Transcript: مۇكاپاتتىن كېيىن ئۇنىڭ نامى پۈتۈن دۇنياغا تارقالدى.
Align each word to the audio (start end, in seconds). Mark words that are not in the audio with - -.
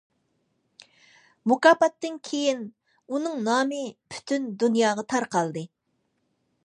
مۇكاپاتتىن 1.51 2.17
كېيىن 2.29 2.63
ئۇنىڭ 3.13 3.45
نامى 3.49 3.83
پۈتۈن 4.15 4.49
دۇنياغا 4.65 5.07
تارقالدى. 5.15 5.67